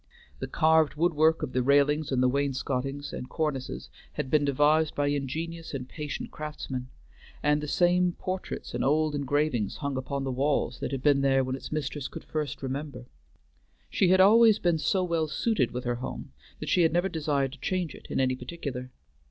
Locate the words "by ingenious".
4.95-5.75